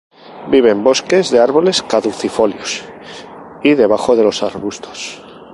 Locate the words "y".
3.63-3.75